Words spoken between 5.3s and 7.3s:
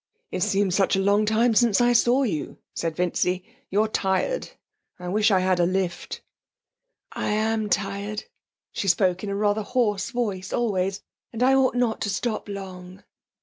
had a lift.' 'I